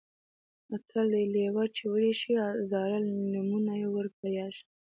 متل 0.69 1.07
دی: 1.13 1.25
لېوه 1.33 1.63
چې 1.75 1.83
وږی 1.91 2.13
شي 2.19 2.31
زاړه 2.71 2.97
لمونه 3.33 3.73
یې 3.81 3.87
ور 3.93 4.07
په 4.17 4.25
یاد 4.37 4.51
شي. 4.57 4.63